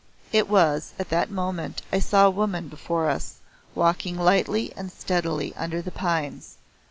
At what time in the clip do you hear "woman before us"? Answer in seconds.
2.31-3.35